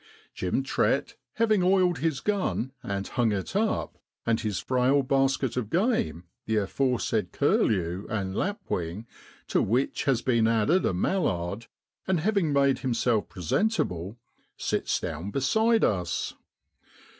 [0.33, 5.69] Jim Trett, having oiled his gun and hung it up, and his frail basket of
[5.69, 9.05] game, the aforesaid curlew and lapwing,
[9.45, 11.67] to which has been added a mallard,
[12.07, 14.17] and having made himself presentable,
[14.57, 16.33] sits down beside us.